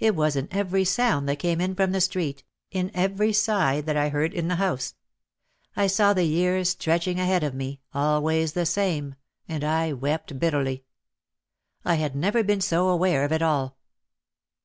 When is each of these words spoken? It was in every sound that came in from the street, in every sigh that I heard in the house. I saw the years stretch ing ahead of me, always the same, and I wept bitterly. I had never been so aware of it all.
It 0.00 0.16
was 0.16 0.34
in 0.34 0.48
every 0.50 0.84
sound 0.84 1.28
that 1.28 1.38
came 1.38 1.60
in 1.60 1.76
from 1.76 1.92
the 1.92 2.00
street, 2.00 2.42
in 2.72 2.90
every 2.92 3.32
sigh 3.32 3.80
that 3.80 3.96
I 3.96 4.08
heard 4.08 4.34
in 4.34 4.48
the 4.48 4.56
house. 4.56 4.96
I 5.76 5.86
saw 5.86 6.12
the 6.12 6.24
years 6.24 6.70
stretch 6.70 7.06
ing 7.06 7.20
ahead 7.20 7.44
of 7.44 7.54
me, 7.54 7.80
always 7.94 8.54
the 8.54 8.66
same, 8.66 9.14
and 9.46 9.62
I 9.62 9.92
wept 9.92 10.40
bitterly. 10.40 10.86
I 11.84 11.94
had 11.94 12.16
never 12.16 12.42
been 12.42 12.60
so 12.60 12.88
aware 12.88 13.22
of 13.24 13.30
it 13.30 13.40
all. 13.40 13.76